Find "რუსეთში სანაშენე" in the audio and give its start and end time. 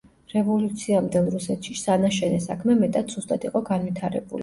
1.35-2.43